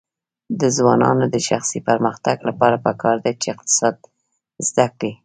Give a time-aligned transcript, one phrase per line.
[0.59, 3.95] د ځوانانو د شخصي پرمختګ لپاره پکار ده چې اقتصاد
[4.67, 5.11] زده کړي.